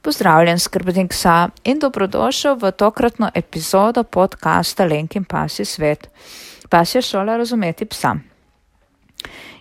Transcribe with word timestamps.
Pozdravljen, 0.00 0.58
skrbnik 0.58 1.10
psa 1.12 1.50
in 1.64 1.76
dobrodošel 1.78 2.54
v 2.56 2.70
tokratno 2.72 3.28
epizodo 3.34 4.04
podcasta 4.04 4.86
Lenkin 4.88 5.24
Pasi 5.24 5.64
svet. 5.64 6.08
Pas 6.70 6.94
je 6.94 7.02
šola 7.02 7.36
razumeti 7.36 7.84
psa. 7.84 8.14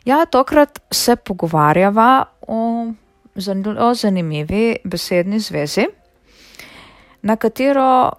Ja, 0.06 0.26
tokrat 0.26 0.80
se 0.92 1.16
pogovarjava 1.16 2.26
o 2.48 2.88
zelo 3.36 3.94
zanimivi 3.94 4.78
besedni 4.86 5.40
zvezi, 5.40 5.88
na 7.22 7.36
katero 7.36 8.12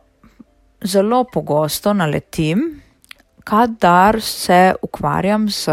zelo 0.84 1.25
pogosto 1.25 1.93
naletim, 1.93 2.82
kadar 3.45 4.21
se 4.21 4.75
ukvarjam 4.82 5.48
z 5.48 5.71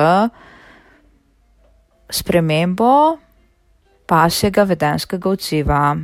spremembo 2.09 3.17
pasjega 4.07 4.63
vedenskega 4.63 5.29
odziva. 5.29 5.97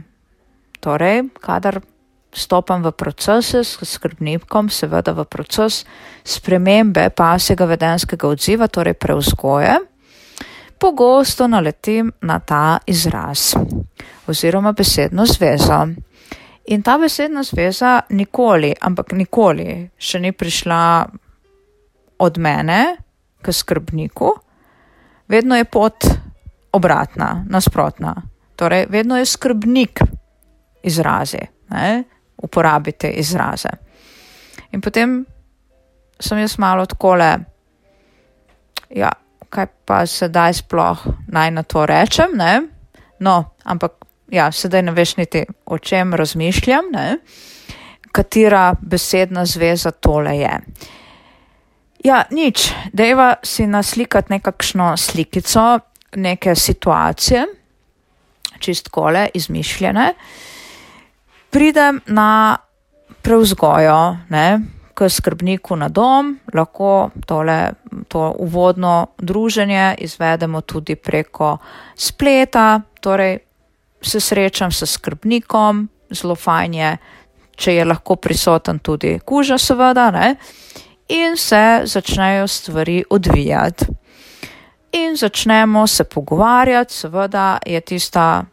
Torej, 0.84 1.30
kadar 1.40 1.80
stopam 2.36 2.84
v 2.84 2.92
proces 2.92 3.54
s 3.56 3.80
skrbnikom, 3.80 4.68
seveda 4.68 5.14
v 5.16 5.24
proces 5.24 5.86
spremembe 6.28 7.08
pasjega 7.16 7.64
vedenskega 7.70 8.28
odziva, 8.28 8.68
torej 8.68 8.98
preuzgoje, 9.00 9.78
pogosto 10.76 11.48
naletim 11.48 12.12
na 12.28 12.40
ta 12.44 12.80
izraz 12.84 13.54
oziroma 14.28 14.74
besedno 14.76 15.24
zvezo. 15.26 15.88
In 16.68 16.84
ta 16.84 16.98
besedna 16.98 17.44
zveza 17.44 18.02
nikoli, 18.10 18.74
ampak 18.76 19.16
nikoli 19.16 19.88
še 19.96 20.20
ni 20.20 20.32
prišla 20.32 20.84
od 22.20 22.38
mene 22.40 22.80
k 23.40 23.52
skrbniku, 23.52 24.32
vedno 25.28 25.56
je 25.56 25.64
pot 25.64 26.08
obratna, 26.76 27.44
nasprotna. 27.48 28.16
Torej, 28.56 28.88
vedno 28.92 29.16
je 29.20 29.26
skrbnik 29.28 30.04
izrazi, 30.84 31.40
ne? 31.70 32.04
uporabite 32.38 33.10
izraze. 33.10 33.70
In 34.72 34.82
potem 34.82 35.26
sem 36.20 36.40
jaz 36.40 36.58
malo 36.58 36.86
takole, 36.86 37.30
ja, 38.90 39.12
kaj 39.50 39.68
pa 39.86 40.04
sedaj 40.10 40.60
sploh 40.64 41.06
naj 41.32 41.52
na 41.52 41.64
to 41.64 41.86
rečem, 41.86 42.36
ne? 42.38 42.62
No, 43.20 43.56
ampak 43.64 44.06
ja, 44.34 44.50
sedaj 44.52 44.84
ne 44.84 44.92
veš 44.92 45.16
niti 45.18 45.44
o 45.66 45.78
čem 45.78 46.14
razmišljam, 46.14 46.92
ne? 46.92 47.08
Katera 48.12 48.74
besedna 48.82 49.46
zveza 49.46 49.92
tole 49.92 50.38
je. 50.38 50.54
Ja, 52.04 52.26
nič, 52.32 52.68
dejva 52.94 53.36
si 53.44 53.68
naslikati 53.68 54.34
nekakšno 54.34 54.98
slikico 54.98 55.80
neke 56.16 56.56
situacije, 56.56 57.46
čistkole, 58.60 59.30
izmišljene. 59.34 60.14
Uh, 60.14 60.53
pridem 61.54 62.02
na 62.08 62.58
preuzgojo, 63.22 64.18
ne, 64.30 64.60
k 64.94 65.10
skrbniku 65.10 65.76
na 65.76 65.90
dom, 65.90 66.36
lahko 66.54 67.10
tole, 67.26 67.74
to 68.08 68.34
uvodno 68.40 69.08
druženje 69.18 69.96
izvedemo 69.98 70.62
tudi 70.62 70.96
preko 70.96 71.58
spleta, 71.96 72.82
torej 73.02 73.40
se 74.02 74.20
srečam 74.20 74.72
s 74.72 74.86
skrbnikom, 74.86 75.88
zelo 76.10 76.36
fajn 76.36 76.74
je, 76.74 76.98
če 77.56 77.76
je 77.76 77.86
lahko 77.86 78.16
prisoten 78.16 78.80
tudi 78.80 79.20
kuža, 79.26 79.58
seveda, 79.58 80.12
ne, 80.12 80.36
in 81.10 81.38
se 81.38 81.82
začnejo 81.86 82.48
stvari 82.48 83.04
odvijati. 83.10 83.86
In 84.94 85.16
začnemo 85.18 85.88
se 85.88 86.04
pogovarjati, 86.04 86.94
seveda 86.94 87.58
je 87.66 87.82
tista 87.82 88.44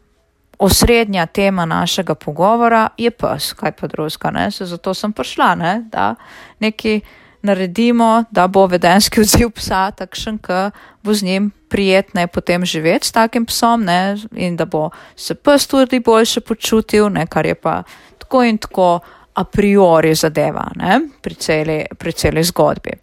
osrednja 0.61 1.27
tema 1.27 1.65
našega 1.65 2.15
pogovora 2.15 2.89
je 2.99 3.11
pes, 3.11 3.53
kaj 3.53 3.73
pa 3.73 3.87
drugega, 3.87 4.31
ne, 4.31 4.51
se 4.51 4.67
zato 4.67 4.95
sem 4.95 5.13
prišla, 5.13 5.55
ne, 5.55 5.73
da 5.93 6.15
nekaj 6.61 7.01
naredimo, 7.43 8.25
da 8.31 8.47
bo 8.47 8.67
vedenski 8.67 9.21
odziv 9.21 9.55
psa 9.57 9.91
takšen, 9.97 10.37
ki 10.45 10.59
bo 11.03 11.15
z 11.15 11.25
njim 11.25 11.51
prijetne 11.69 12.27
potem 12.27 12.65
živeti 12.65 13.09
s 13.09 13.13
takim 13.13 13.47
psom, 13.47 13.85
ne, 13.85 14.17
in 14.37 14.57
da 14.57 14.67
bo 14.67 14.91
se 15.17 15.35
pes 15.35 15.67
tudi 15.67 16.01
boljše 16.01 16.41
počutil, 16.41 17.09
ne, 17.09 17.27
kar 17.27 17.47
je 17.47 17.55
pa 17.55 17.83
tako 18.19 18.45
in 18.45 18.59
tako 18.59 19.01
a 19.35 19.45
priori 19.45 20.15
zadeva, 20.15 20.69
ne, 20.77 21.01
pri 21.23 21.35
celi, 21.35 21.85
pri 21.99 22.13
celi 22.13 22.45
zgodbi. 22.45 22.99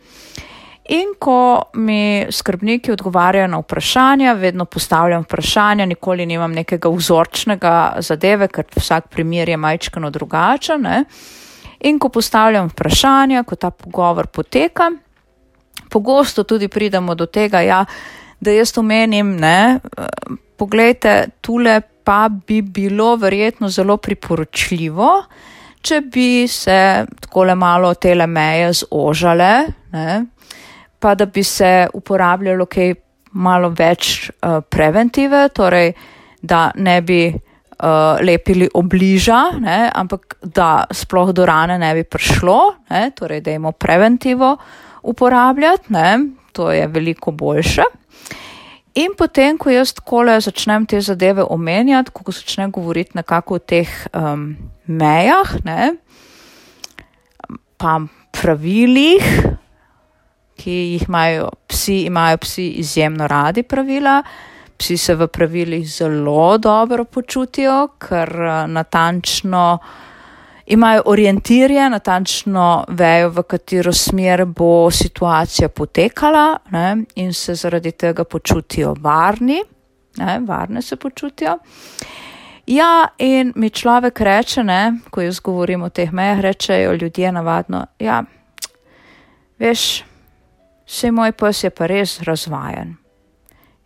In 0.90 1.16
ko 1.20 1.62
mi 1.74 2.26
skrbniki 2.32 2.92
odgovarjajo 2.92 3.48
na 3.48 3.58
vprašanja, 3.60 4.34
vedno 4.34 4.66
postavljam 4.66 5.24
vprašanja, 5.24 5.86
nikoli 5.86 6.26
nimam 6.26 6.52
nekega 6.52 6.90
vzorčnega 6.90 7.74
zadeve, 8.00 8.48
ker 8.48 8.66
vsak 8.76 9.10
primer 9.12 9.50
je 9.50 9.58
majčkano 9.58 10.10
drugačen. 10.10 10.82
Ne? 10.82 11.04
In 11.80 12.00
ko 12.00 12.10
postavljam 12.10 12.70
vprašanja, 12.72 13.44
ko 13.44 13.56
ta 13.56 13.72
pogovor 13.72 14.28
poteka, 14.28 14.92
pogosto 15.90 16.44
tudi 16.44 16.68
pridemo 16.68 17.16
do 17.16 17.26
tega, 17.26 17.62
ja, 17.62 17.84
da 18.40 18.52
jaz 18.52 18.78
omenim, 18.78 19.36
ne, 19.38 19.80
pogledajte, 20.58 21.28
tule 21.42 21.82
pa 22.04 22.30
bi 22.48 22.62
bilo 22.62 23.16
verjetno 23.16 23.70
zelo 23.70 23.98
priporočljivo, 23.98 25.12
če 25.82 26.02
bi 26.02 26.48
se 26.48 27.06
takole 27.20 27.56
malo 27.56 27.94
tele 27.94 28.28
meje 28.28 28.72
zožale. 28.74 29.52
Ne? 29.92 30.26
Pa 31.00 31.16
da 31.16 31.26
bi 31.26 31.44
se 31.44 31.88
uporabljalo 31.94 32.66
kaj 32.66 32.94
malo 33.38 33.70
več 33.70 34.30
uh, 34.30 34.62
preventive, 34.70 35.50
torej 35.54 35.92
da 36.42 36.72
ne 36.76 37.02
bi 37.02 37.22
uh, 37.30 38.18
lepili 38.22 38.70
obliža, 38.74 39.42
ne, 39.62 39.78
ampak 39.94 40.38
da 40.42 40.86
sploh 40.92 41.34
do 41.36 41.46
rane 41.46 41.78
ne 41.80 41.94
bi 41.98 42.04
prišlo, 42.04 42.60
ne, 42.90 43.12
torej 43.16 43.42
da 43.46 43.54
imamo 43.54 43.72
preventivo 43.72 44.56
uporabljati, 45.04 45.94
ne, 45.94 46.10
to 46.52 46.72
je 46.72 46.88
veliko 46.88 47.32
boljše. 47.32 47.86
In 48.98 49.14
potem, 49.14 49.60
ko 49.62 49.70
jaz 49.70 49.92
takole 49.94 50.40
začnem 50.42 50.88
te 50.90 50.98
zadeve 51.06 51.44
omenjati, 51.46 52.12
ko 52.14 52.32
začnem 52.34 52.72
govoriti 52.74 53.14
nekako 53.20 53.60
o 53.60 53.62
teh 53.62 53.92
um, 54.10 54.56
mejah, 54.90 55.54
ne, 55.68 55.92
pa 57.78 58.00
pravilih, 58.34 59.22
ki 60.58 60.76
jih 60.94 61.08
imajo 61.08 61.50
psi, 61.68 62.02
imajo 62.10 62.38
psi 62.38 62.68
izjemno 62.82 63.28
radi 63.28 63.64
pravila. 63.64 64.22
Psi 64.78 64.98
se 64.98 65.16
v 65.16 65.28
pravilih 65.28 65.88
zelo 65.90 66.58
dobro 66.58 67.06
počutijo, 67.06 67.88
ker 67.98 68.30
eh, 68.42 68.68
natančno 68.68 69.80
imajo 70.68 71.02
orientirje, 71.06 71.90
natančno 71.90 72.86
vejo, 72.88 73.30
v 73.30 73.44
katero 73.44 73.94
smer 73.94 74.46
bo 74.46 74.92
situacija 74.92 75.70
potekala 75.70 76.58
ne, 76.72 76.98
in 77.16 77.34
se 77.34 77.56
zaradi 77.56 77.92
tega 77.92 78.24
počutijo 78.24 78.96
varni, 79.00 79.62
ne, 80.18 80.40
varne 80.46 80.82
se 80.82 80.96
počutijo. 80.96 81.58
Ja, 82.68 83.08
in 83.18 83.54
mi 83.56 83.70
človek 83.70 84.20
reče, 84.22 84.64
ne, 84.64 84.94
ko 85.10 85.22
jaz 85.22 85.40
govorim 85.40 85.84
o 85.84 85.90
teh 85.90 86.12
mejah, 86.12 86.40
rečejo 86.40 86.94
ljudje 86.94 87.32
navadno, 87.32 87.86
ja, 88.00 88.24
veš, 89.60 90.04
Vse 90.88 91.12
moj 91.12 91.32
pes 91.36 91.64
je 91.64 91.70
pa 91.70 91.88
res 91.88 92.20
razvajen. 92.24 92.96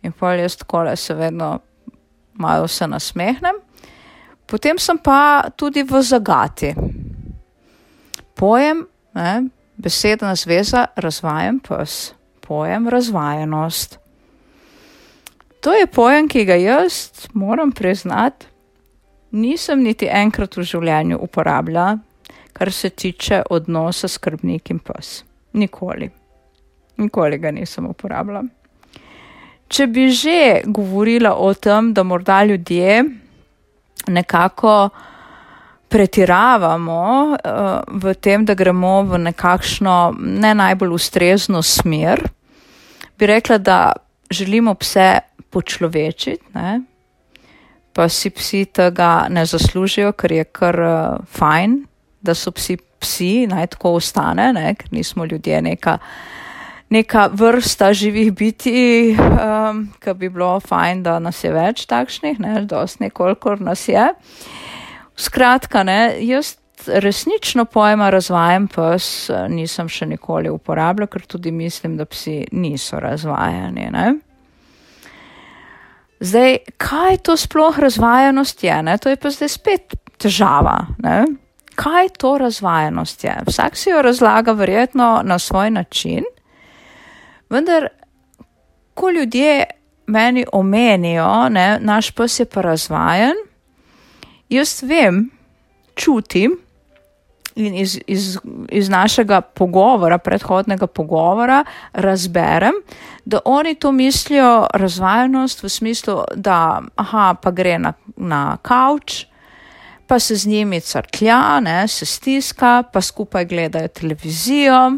In 0.02 0.12
pa 0.12 0.36
jaz 0.38 0.56
tako 0.58 0.84
le 0.84 0.96
se 0.96 1.14
vedno 1.14 1.60
malo 2.34 2.68
se 2.68 2.88
nasmehnem. 2.88 3.58
Potem 4.46 4.78
sem 4.78 4.98
pa 4.98 5.50
tudi 5.56 5.84
v 5.84 6.02
zagati. 6.02 6.74
Pojem, 8.36 8.86
ne, 9.14 9.44
besedna 9.78 10.36
zveza, 10.36 10.86
razvajen 10.96 11.60
pes. 11.60 12.14
Pojem 12.48 12.88
razvajenost. 12.90 14.00
To 15.62 15.74
je 15.74 15.88
pojem, 15.88 16.28
ki 16.28 16.46
ga 16.46 16.56
jaz 16.56 17.12
moram 17.34 17.72
priznati, 17.72 18.46
nisem 19.32 19.84
niti 19.84 20.10
enkrat 20.10 20.58
v 20.58 20.66
življenju 20.66 21.20
uporabljala, 21.22 22.00
kar 22.54 22.72
se 22.74 22.90
tiče 22.90 23.44
odnosa 23.50 24.08
skrbnik 24.08 24.74
in 24.74 24.80
pes. 24.80 25.22
Nikoli. 25.54 26.10
Nikoli 26.98 27.38
ga 27.38 27.52
nisem 27.52 27.86
uporabljala. 27.90 28.44
Če 29.72 29.88
bi 29.88 30.10
že 30.12 30.62
govorila 30.68 31.36
o 31.40 31.54
tem, 31.54 31.94
da 31.94 32.04
morda 32.04 32.44
ljudje 32.44 33.04
nekako 34.08 34.90
pretiravamo 35.92 37.02
uh, 37.32 38.00
v 38.04 38.14
tem, 38.14 38.46
da 38.46 38.56
gremo 38.56 39.02
v 39.04 39.20
nekakšno 39.28 39.96
ne 40.20 40.54
najbolj 40.56 40.96
ustrezno 40.96 41.62
smer, 41.64 42.24
bi 43.20 43.28
rekla, 43.28 43.58
da 43.58 43.94
želimo 44.32 44.76
pse 44.76 45.20
počlovečiti, 45.50 46.44
ne? 46.54 46.82
pa 47.94 48.08
si 48.10 48.30
psi 48.30 48.66
tega 48.66 49.28
ne 49.30 49.44
zaslužijo, 49.46 50.14
ker 50.16 50.32
je 50.32 50.44
kar 50.44 50.80
uh, 50.80 51.26
fajn, 51.28 51.82
da 52.22 52.36
so 52.36 52.52
psi 52.56 52.78
psi, 53.02 53.48
naj 53.50 53.68
tako 53.76 53.96
ostane, 54.00 54.52
ne? 54.54 54.76
ker 54.76 54.94
nismo 54.96 55.26
ljudje 55.26 55.62
neka 55.62 55.98
neka 56.92 57.30
vrsta 57.34 57.94
živih 57.94 58.34
biti, 58.36 59.16
um, 59.16 59.86
ki 60.04 60.14
bi 60.14 60.30
bilo 60.30 60.60
fajn, 60.60 61.04
da 61.04 61.20
nas 61.24 61.44
je 61.44 61.52
več 61.56 61.86
takšnih, 61.88 62.40
ne, 62.44 62.56
dosti 62.68 63.06
nekolikor 63.08 63.62
nas 63.64 63.88
je. 63.88 64.10
Skratka, 65.16 65.86
ne, 65.88 66.18
jaz 66.26 66.58
resnično 66.88 67.66
pojma 67.66 68.10
razvajen 68.10 68.68
pes 68.68 69.30
nisem 69.50 69.90
še 69.90 70.08
nikoli 70.10 70.50
uporabljal, 70.50 71.08
ker 71.08 71.24
tudi 71.30 71.52
mislim, 71.52 71.96
da 71.98 72.06
psi 72.10 72.42
niso 72.52 73.00
razvajani. 73.00 73.88
Ne. 73.94 74.08
Zdaj, 76.22 76.58
kaj 76.82 77.22
to 77.26 77.38
sploh 77.38 77.80
razvajenost 77.80 78.64
je? 78.64 78.82
Ne? 78.84 78.98
To 78.98 79.10
je 79.10 79.18
pa 79.18 79.32
zdaj 79.34 79.50
spet 79.50 79.96
težava. 80.22 80.76
Ne? 81.02 81.24
Kaj 81.76 82.12
to 82.20 82.36
razvajenost 82.38 83.24
je? 83.24 83.38
Vsak 83.48 83.78
si 83.78 83.90
jo 83.90 84.02
razlaga 84.02 84.52
verjetno 84.52 85.22
na 85.26 85.40
svoj 85.40 85.72
način, 85.72 86.28
vendar, 87.52 87.88
ko 88.94 89.10
ljudje 89.12 89.64
meni 90.08 90.46
omenijo, 90.54 91.50
ne, 91.50 91.78
naš 91.80 92.12
pes 92.12 92.40
je 92.40 92.46
pa 92.46 92.62
razvajen, 92.62 93.38
jaz 94.50 94.84
vem, 94.84 95.30
čutim 95.96 96.58
in 97.56 97.76
iz, 97.76 98.00
iz, 98.08 98.38
iz 98.70 98.90
našega 98.90 99.42
pogovora, 99.42 100.18
predhodnega 100.18 100.88
pogovora, 100.88 101.64
razberem, 101.94 102.74
da 103.26 103.40
oni 103.46 103.76
to 103.76 103.92
mislijo 103.92 104.68
razvajenost 104.74 105.64
v 105.64 105.70
smislu, 105.70 106.22
da 106.36 106.82
aha, 106.96 107.36
pa 107.42 107.52
gre 107.52 107.78
na, 107.80 107.94
na 108.16 108.58
kavč, 108.62 109.26
pa 110.08 110.20
se 110.20 110.36
z 110.36 110.48
njimi 110.48 110.82
crklja, 110.82 111.60
ne, 111.60 111.88
se 111.88 112.06
stiska, 112.06 112.84
pa 112.94 113.02
skupaj 113.02 113.46
gledajo 113.46 113.88
televizijo, 113.88 114.92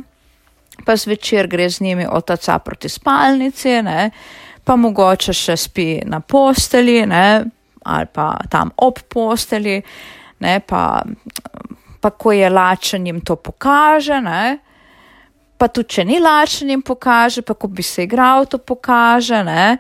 pa 0.85 0.95
zvečer 0.95 1.47
gre 1.47 1.69
z 1.69 1.81
njimi 1.81 2.07
otaca 2.09 2.59
proti 2.59 2.89
spalnici, 2.89 3.81
ne, 3.81 4.09
pa 4.63 4.75
mogoče 4.75 5.33
še 5.33 5.57
spi 5.57 5.87
na 6.05 6.19
posteli, 6.19 7.03
ne, 7.05 7.43
ali 7.83 8.09
pa 8.13 8.33
tam 8.49 8.71
ob 8.77 8.99
posteli, 9.09 9.81
ne, 10.39 10.59
pa, 10.59 11.03
pa 12.01 12.09
ko 12.09 12.31
je 12.31 12.49
lačen, 12.49 13.07
jim 13.07 13.21
to 13.21 13.35
pokaže, 13.35 14.21
ne, 14.23 14.57
pa 15.57 15.67
tudi, 15.67 15.95
če 15.97 16.05
ni 16.07 16.19
lačen, 16.19 16.71
jim 16.73 16.81
pokaže, 16.83 17.43
pa 17.45 17.55
ko 17.55 17.67
bi 17.67 17.83
se 17.83 18.07
igral, 18.07 18.47
to 18.47 18.59
pokaže, 18.59 19.43
ne, 19.47 19.77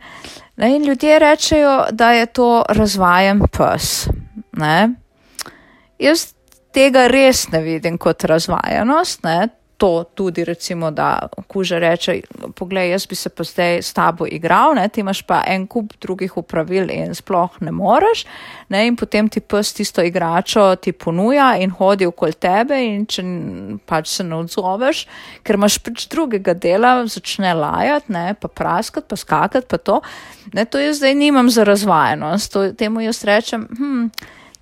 ne 0.59 0.69
in 0.75 0.85
ljudje 0.87 1.17
rečejo, 1.19 1.73
da 1.91 2.11
je 2.15 2.29
to 2.31 2.51
razvajen 2.69 3.43
pes, 3.51 4.07
ne. 4.59 4.77
Jaz 5.99 6.33
tega 6.75 7.07
res 7.07 7.47
ne 7.51 7.61
vidim 7.63 7.97
kot 8.01 8.23
razvajenost, 8.27 9.23
ne, 9.23 9.49
to 9.77 10.03
tudi 10.15 10.45
recimo, 10.45 10.91
da 10.91 11.27
kuža 11.47 11.79
reče, 11.79 12.21
poglej, 12.55 12.91
jaz 12.91 13.05
bi 13.05 13.15
se 13.15 13.29
pa 13.29 13.43
zdaj 13.43 13.81
s 13.81 13.93
tabo 13.93 14.25
igral, 14.29 14.75
ne, 14.75 14.87
ti 14.89 15.01
imaš 15.01 15.21
pa 15.21 15.41
en 15.47 15.67
kup 15.67 15.93
drugih 16.01 16.37
upravil 16.37 16.91
in 16.91 17.15
sploh 17.15 17.57
ne 17.61 17.71
moreš, 17.71 18.25
ne, 18.69 18.85
in 18.87 18.95
potem 18.95 19.29
ti 19.29 19.39
pes 19.39 19.73
tisto 19.73 20.03
igračo 20.03 20.75
ti 20.75 20.91
ponuja 20.91 21.55
in 21.59 21.71
hodi 21.71 22.05
okoli 22.05 22.33
tebe 22.33 22.79
in 22.85 23.05
če 23.05 23.23
pač 23.89 24.13
se 24.17 24.23
ne 24.27 24.37
odzoveš, 24.43 25.05
ker 25.43 25.59
imaš 25.59 25.79
pač 25.83 26.07
drugega 26.11 26.53
dela, 26.53 26.93
začne 27.07 27.53
lajati, 27.57 28.13
ne, 28.13 28.35
pa 28.39 28.47
praskati, 28.47 29.07
pa 29.09 29.19
skakati, 29.19 29.67
pa 29.67 29.77
to, 29.77 29.99
ne, 30.53 30.65
to 30.65 30.79
jaz 30.79 31.01
zdaj 31.01 31.17
nimam 31.17 31.49
za 31.49 31.65
razvajenost, 31.67 32.53
to, 32.53 32.69
temu 32.77 33.03
jaz 33.03 33.23
rečem, 33.27 33.67
hm, 33.77 34.07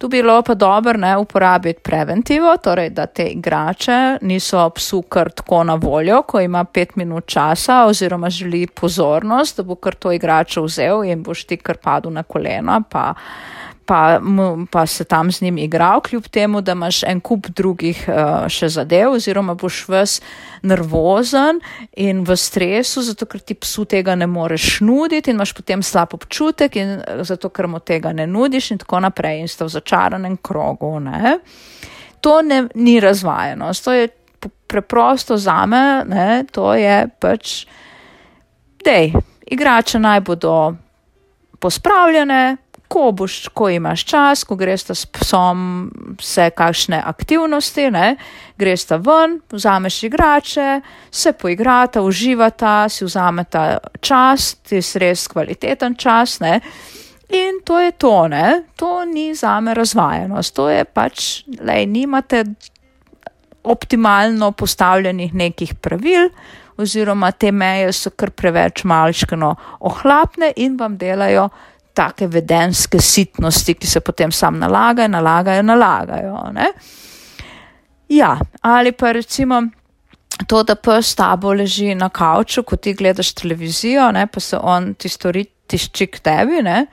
Tu 0.01 0.07
bi 0.07 0.17
bilo 0.17 0.41
pa 0.41 0.53
dobro 0.53 0.97
ne 0.97 1.17
uporabiti 1.17 1.79
preventivo, 1.81 2.57
torej 2.57 2.89
da 2.89 3.05
te 3.05 3.25
igrače 3.25 4.17
niso 4.21 4.69
psu 4.69 5.01
kar 5.01 5.29
tako 5.29 5.63
na 5.63 5.75
voljo, 5.75 6.21
ko 6.21 6.39
ima 6.39 6.63
pet 6.63 6.95
minut 6.95 7.25
časa 7.25 7.83
oziroma 7.85 8.29
želi 8.29 8.67
pozornost, 8.67 9.57
da 9.57 9.63
bo 9.63 9.75
kar 9.75 9.93
to 9.95 10.11
igračo 10.11 10.63
vzel 10.63 11.03
in 11.03 11.21
boš 11.23 11.43
ti 11.45 11.57
kar 11.57 11.77
padel 11.77 12.11
na 12.11 12.23
kolena, 12.23 12.81
pa 12.89 13.13
pa, 13.91 14.21
pa 14.71 14.85
se 14.85 15.03
tam 15.03 15.31
z 15.31 15.41
njim 15.41 15.57
igral, 15.57 16.01
kljub 16.01 16.27
temu, 16.27 16.61
da 16.61 16.71
imaš 16.71 17.03
en 17.03 17.19
kup 17.19 17.47
drugih 17.47 18.05
uh, 18.07 18.47
še 18.47 18.69
zadev, 18.71 19.17
oziroma 19.17 19.51
boš 19.59 19.81
ves 19.91 20.13
nervozen 20.63 21.59
in 21.99 22.21
v 22.23 22.37
stresu, 22.39 23.03
zato 23.03 23.27
ker 23.27 23.43
ti 23.43 23.57
psu 23.59 23.83
tega 23.91 24.15
ne 24.15 24.29
moreš 24.31 24.79
nuditi 24.87 25.33
in 25.33 25.35
imaš 25.35 25.51
potem 25.57 25.83
slab 25.83 26.15
občutek 26.15 26.77
in 26.79 26.93
eh, 27.01 27.19
zato, 27.27 27.51
ker 27.51 27.67
mu 27.67 27.81
tega 27.83 28.13
ne 28.15 28.29
nudiš 28.31 28.71
in 28.71 28.79
tako 28.85 29.03
naprej 29.03 29.43
in 29.43 29.51
sta 29.51 29.67
v 29.67 29.75
začaranem 29.75 30.39
krogu. 30.39 30.93
Ne? 31.03 31.35
To 32.23 32.39
ne, 32.47 32.63
ni 32.79 32.95
razvajenost, 33.03 33.83
to 33.83 33.97
je 33.97 34.07
preprosto 34.71 35.35
zame, 35.35 36.05
ne? 36.07 36.45
to 36.47 36.71
je 36.79 37.09
pač, 37.19 37.65
dej, 38.87 39.11
igrače 39.51 39.99
naj 39.99 40.23
bodo 40.31 40.57
pospravljene, 41.59 42.70
ko 42.91 43.11
boš, 43.15 43.47
ko 43.55 43.69
imaš 43.71 44.03
čas, 44.05 44.43
ko 44.43 44.57
greš 44.59 44.89
s 44.91 45.05
psom 45.15 45.61
vse 46.19 46.49
kakšne 46.55 46.99
aktivnosti, 47.07 47.87
ne, 47.91 48.15
greš 48.59 48.85
ta 48.89 48.97
ven, 48.99 49.37
vzameš 49.51 50.01
igrače, 50.09 50.81
se 51.11 51.31
poigrata, 51.33 52.03
uživata, 52.03 52.89
si 52.89 53.07
vzameta 53.07 53.77
čas, 54.03 54.55
ti 54.67 54.81
je 54.81 54.99
res 54.99 55.27
kvaliteten 55.31 55.95
čas, 55.95 56.39
ne. 56.43 56.59
In 57.31 57.61
to 57.63 57.79
je 57.79 57.91
to, 57.95 58.27
ne, 58.27 58.63
to 58.75 59.05
ni 59.07 59.31
zame 59.35 59.73
razvajenost, 59.73 60.55
to 60.55 60.67
je 60.69 60.83
pač, 60.83 61.45
lej, 61.63 61.87
nimate 61.87 62.43
optimalno 63.63 64.51
postavljenih 64.51 65.33
nekih 65.33 65.77
pravil, 65.79 66.27
oziroma 66.81 67.31
te 67.31 67.51
meje 67.51 67.93
so 67.93 68.11
kar 68.11 68.33
preveč 68.35 68.83
malčkano 68.83 69.55
ohlapne 69.79 70.51
in 70.57 70.75
vam 70.79 70.97
delajo 70.99 71.47
take 71.93 72.27
vedenske 72.27 73.01
sitnosti, 73.01 73.73
ki 73.73 73.87
se 73.87 73.99
potem 73.99 74.31
sam 74.31 74.59
nalagajo, 74.59 75.07
nalagajo, 75.07 75.63
nalagajo. 75.63 76.43
Ne? 76.53 76.71
Ja, 78.09 78.37
ali 78.61 78.91
pa 78.91 79.11
recimo 79.11 79.61
to, 80.47 80.63
da 80.63 80.75
pes 80.75 81.15
tabo 81.15 81.53
leži 81.53 81.95
na 81.95 82.09
kavču, 82.09 82.63
ko 82.63 82.75
ti 82.75 82.93
gledaš 82.93 83.33
televizijo, 83.33 84.11
ne, 84.11 84.27
pa 84.27 84.39
se 84.39 84.57
on 84.57 84.93
ti 84.93 85.09
stori 85.09 85.45
tišči 85.67 86.07
k 86.07 86.19
tebi, 86.19 86.61
ne. 86.65 86.85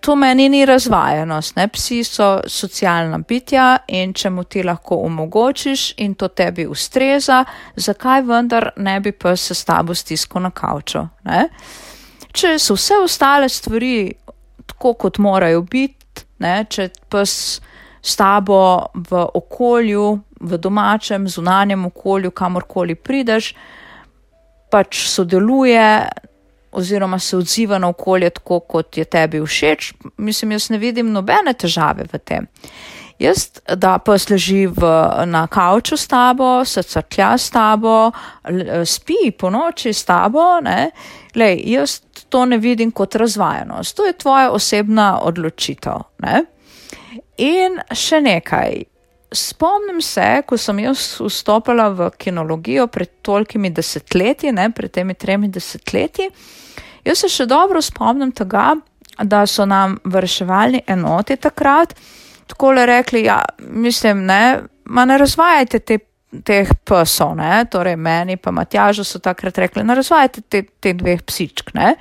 To 0.00 0.14
meni 0.14 0.48
ni 0.48 0.62
razvajenost, 0.66 1.56
ne, 1.56 1.66
psi 1.68 2.02
so 2.06 2.28
socialna 2.46 3.18
bitja 3.18 3.78
in 3.88 4.12
če 4.14 4.30
mu 4.30 4.44
ti 4.44 4.62
lahko 4.62 5.00
omogočiš 5.08 5.92
in 6.04 6.14
to 6.14 6.28
tebi 6.28 6.68
ustreza, 6.70 7.42
zakaj 7.76 8.22
vendar 8.28 8.70
ne 8.76 9.00
bi 9.00 9.12
pes 9.12 9.48
se 9.50 9.54
s 9.54 9.64
tabo 9.66 9.94
stiskal 9.94 10.46
na 10.46 10.50
kavču, 10.54 11.02
ne. 11.24 11.44
Uh, 11.48 11.87
če 12.32 12.56
so 12.58 12.76
vse 12.76 13.00
ostale 13.04 13.48
stvari 13.48 14.12
tako, 14.68 14.94
kot 14.94 15.18
morajo 15.18 15.62
biti, 15.62 16.24
ne, 16.44 16.62
če 16.70 16.90
pes 17.10 17.34
s 18.02 18.16
tabo 18.16 18.60
v 18.94 19.24
okolju, 19.40 20.06
v 20.40 20.58
domačem, 20.62 21.26
zunanjem 21.28 21.88
okolju, 21.88 22.30
kamorkoli 22.30 22.94
prideš, 22.94 23.52
pač 24.70 25.02
sodeluje 25.08 25.84
oziroma 26.72 27.18
se 27.18 27.36
odziva 27.36 27.78
na 27.78 27.88
okolje 27.88 28.30
tako, 28.30 28.60
kot 28.60 28.96
je 28.96 29.04
tebi 29.04 29.40
všeč, 29.40 29.92
mislim, 30.16 30.52
jaz 30.52 30.68
ne 30.70 30.78
vidim 30.78 31.12
nobene 31.12 31.54
težave 31.54 32.04
v 32.12 32.20
tem. 32.20 32.46
Jaz, 33.18 33.48
da 33.74 33.96
pes 33.98 34.28
leži 34.30 34.68
v, 34.70 34.88
na 35.26 35.46
kavču 35.50 35.96
s 35.98 36.06
tabo, 36.06 36.64
se 36.64 36.82
crklja 36.86 37.32
s 37.38 37.50
tabo, 37.50 38.12
spi 38.86 39.32
po 39.38 39.50
noči 39.50 39.90
s 39.92 40.04
tabo, 40.06 40.44
ne, 40.62 40.90
lej, 41.34 41.58
jaz 41.66 41.96
to 42.30 42.44
ne 42.46 42.60
vidim 42.62 42.92
kot 42.94 43.16
razvajenost. 43.18 43.96
To 43.96 44.06
je 44.06 44.12
tvoja 44.12 44.52
osebna 44.54 45.08
odločitev. 45.26 46.04
Ne? 46.22 46.44
In 47.42 47.80
še 47.90 48.20
nekaj. 48.22 48.84
Spomnim 49.34 49.98
se, 50.00 50.24
ko 50.46 50.56
sem 50.56 50.78
jaz 50.86 51.18
vstopila 51.20 51.88
v 51.92 52.08
kinologijo 52.16 52.86
pred 52.88 53.18
tolkimi 53.22 53.68
desetletji, 53.74 54.54
ne, 54.56 54.70
pred 54.72 54.94
temi 54.94 55.18
tremi 55.18 55.50
desetletji, 55.52 56.30
jaz 57.04 57.24
se 57.24 57.32
še 57.34 57.48
dobro 57.50 57.82
spomnim 57.82 58.30
tega, 58.32 58.70
da 59.18 59.42
so 59.50 59.66
nam 59.66 59.98
v 60.06 60.22
reševalni 60.22 60.84
enoti 60.86 61.36
takrat 61.36 61.96
tako 62.48 62.72
le 62.72 62.86
rekli, 62.86 63.24
ja, 63.24 63.42
mislim, 63.58 64.24
ne, 64.26 64.42
ne 64.84 65.18
razvajajte 65.18 65.78
te 65.78 65.98
teh 66.44 66.68
psov, 66.84 67.36
ne, 67.38 67.64
torej 67.70 67.96
meni 67.96 68.36
pa 68.36 68.52
Matjažu 68.52 69.04
so 69.04 69.20
takrat 69.22 69.58
rekli, 69.58 69.84
ne 69.84 69.96
razvajajte 69.96 70.44
te, 70.48 70.62
te 70.80 70.92
dveh 70.96 71.22
psičk, 71.24 71.72
ne. 71.74 71.94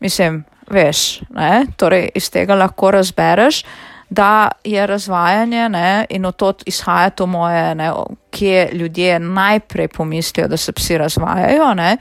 Mislim, 0.00 0.44
veš, 0.70 1.20
ne, 1.34 1.66
torej 1.76 2.10
iz 2.14 2.30
tega 2.30 2.54
lahko 2.54 2.92
razbereš, 2.94 3.64
da 4.10 4.50
je 4.66 4.86
razvajanje, 4.86 5.68
ne, 5.68 6.06
in 6.10 6.24
od 6.26 6.36
tod 6.36 6.62
izhaja 6.66 7.10
to 7.10 7.26
moje, 7.26 7.74
ne, 7.74 7.90
kje 8.30 8.70
ljudje 8.72 9.18
najprej 9.18 9.88
pomislijo, 9.88 10.48
da 10.48 10.56
se 10.56 10.72
psi 10.72 10.98
razvajajo, 10.98 11.74
ne. 11.74 11.96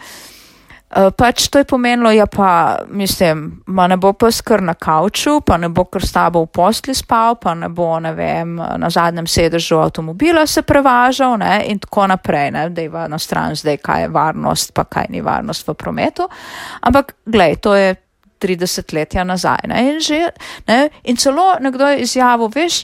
Eh, 0.89 1.11
pač 1.13 1.47
to 1.53 1.61
je 1.61 1.69
pomenilo, 1.69 2.09
ja 2.11 2.25
pa, 2.25 2.79
mislim, 2.89 3.61
ma 3.69 3.85
ne 3.87 3.97
bo 3.97 4.09
pes 4.17 4.41
kar 4.41 4.63
na 4.65 4.73
kavču, 4.73 5.35
pa 5.45 5.59
ne 5.61 5.67
bo 5.69 5.83
kar 5.85 6.01
s 6.01 6.15
tabo 6.15 6.41
v 6.47 6.49
posli 6.49 6.95
spal, 6.97 7.35
pa 7.37 7.53
ne 7.53 7.67
bo, 7.69 7.91
ne 8.01 8.09
vem, 8.17 8.55
na 8.57 8.89
zadnjem 8.89 9.27
sedežu 9.29 9.77
avtomobila 9.77 10.47
se 10.49 10.63
prevažal, 10.65 11.37
ne, 11.37 11.61
in 11.69 11.77
tako 11.79 12.07
naprej, 12.09 12.49
ne, 12.51 12.63
da 12.73 12.81
je 12.81 13.03
na 13.09 13.19
stran 13.21 13.53
zdaj, 13.55 13.77
kaj 13.85 14.01
je 14.01 14.07
varnost, 14.15 14.73
pa 14.73 14.87
kaj 14.89 15.11
ni 15.13 15.21
varnost 15.21 15.67
v 15.67 15.75
prometu. 15.77 16.25
Ampak, 16.81 17.13
glej, 17.25 17.59
to 17.61 17.75
je 17.77 17.93
30 18.41 18.93
letja 18.93 19.23
nazaj, 19.23 19.69
ne, 19.69 19.85
in 19.91 20.01
že, 20.01 20.23
ne, 20.67 20.89
in 21.03 21.21
celo 21.21 21.53
nekdo 21.61 21.85
je 21.85 22.01
izjavil, 22.07 22.49
veš, 22.49 22.79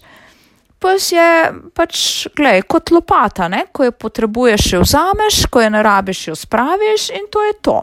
pes 0.77 1.09
je 1.09 1.25
pač, 1.74 2.27
gledaj, 2.38 2.67
kot 2.69 2.93
lopata, 2.93 3.50
ne? 3.50 3.65
ko 3.74 3.89
jo 3.89 3.97
potrebuješ, 3.97 4.71
jo 4.77 4.85
vzameš, 4.85 5.47
ko 5.50 5.65
jo 5.65 5.74
ne 5.74 5.81
rabiš, 5.81 6.27
jo 6.27 6.35
spraviš 6.38 7.09
in 7.17 7.25
to 7.33 7.41
je 7.41 7.57
to. 7.65 7.81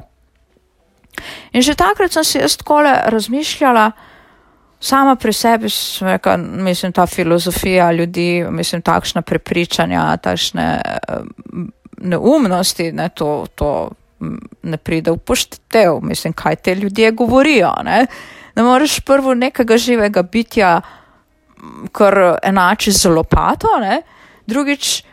In 1.52 1.62
že 1.62 1.74
takrat 1.74 2.12
sem 2.12 2.24
si 2.24 2.38
jaz 2.38 2.56
takole 2.56 2.92
razmišljala, 3.06 3.90
sama 4.82 5.16
pri 5.16 5.32
sebi, 5.32 5.68
reka, 6.00 6.36
mislim, 6.36 6.92
ta 6.92 7.06
filozofija 7.06 7.92
ljudi, 7.92 8.44
mislim, 8.50 8.82
takšna 8.82 9.22
prepričanja, 9.22 10.16
takšne 10.16 10.80
neumnosti, 12.02 12.92
ne, 12.92 13.08
to, 13.08 13.46
to 13.54 13.90
ne 14.62 14.76
pride 14.76 15.10
v 15.10 15.18
poštev, 15.18 16.00
mislim, 16.02 16.32
kaj 16.32 16.56
te 16.56 16.74
ljudje 16.74 17.12
govorijo. 17.12 17.70
Ne, 17.84 18.06
ne 18.56 18.62
moreš 18.62 19.00
prvo 19.00 19.34
nekega 19.34 19.78
živega 19.78 20.22
bitja 20.22 20.80
kar 21.92 22.18
enači 22.42 22.92
z 22.92 23.08
lopato, 23.08 23.78
ne? 23.80 24.02
drugič, 24.46 25.04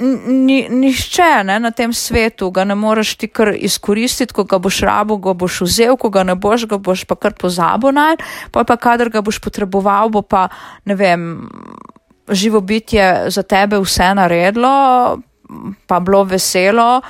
ni, 0.00 0.68
nišče 0.68 1.44
ne, 1.44 1.58
na 1.60 1.70
tem 1.70 1.92
svetu 1.92 2.50
ga 2.50 2.64
ne 2.64 2.74
moreš 2.74 3.14
ti 3.20 3.28
kar 3.28 3.52
izkoristiti, 3.54 4.34
ko 4.34 4.44
ga 4.44 4.58
boš 4.58 4.80
rabo, 4.88 5.16
ga 5.16 5.34
boš 5.34 5.60
vzel, 5.66 5.96
ko 6.00 6.10
ga 6.10 6.24
ne 6.24 6.34
boš, 6.34 6.66
ga 6.70 6.78
boš 6.78 7.04
pa 7.08 7.16
kar 7.16 7.36
pozabo 7.38 7.92
naj, 7.94 8.16
pa 8.52 8.64
pa 8.64 8.76
kadar 8.76 9.10
ga 9.10 9.22
boš 9.22 9.40
potreboval, 9.44 10.10
bo 10.10 10.22
pa, 10.22 10.48
ne 10.84 10.94
vem, 10.94 11.26
živo 12.30 12.60
bitje 12.60 13.30
za 13.30 13.42
tebe 13.42 13.80
vse 13.80 14.14
naredilo, 14.14 15.20
pa 15.86 16.00
bilo 16.00 16.24
veselo. 16.24 17.00